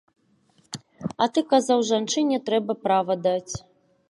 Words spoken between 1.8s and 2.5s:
жанчыне